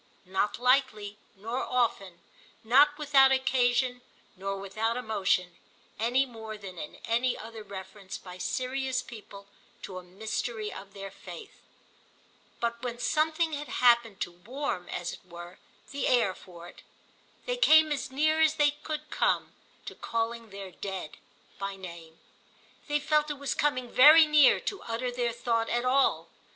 [0.25, 2.21] Not lightly nor often,
[2.63, 4.01] not without occasion
[4.35, 5.57] nor without emotion,
[5.99, 9.45] any more than in any other reference by serious people
[9.83, 11.61] to a mystery of their faith;
[12.59, 15.59] but when something had happened to warm, as it were,
[15.91, 16.81] the air for it,
[17.45, 19.53] they came as near as they could come
[19.85, 21.17] to calling their Dead
[21.59, 22.19] by name.
[22.87, 26.27] They felt it was coming very near to utter their thought at all.